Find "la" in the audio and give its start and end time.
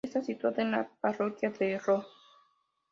0.71-0.89